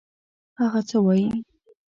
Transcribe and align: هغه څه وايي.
هغه 0.59 0.81
څه 0.89 0.97
وايي. 1.05 1.27